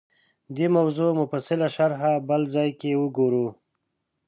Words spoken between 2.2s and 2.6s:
بل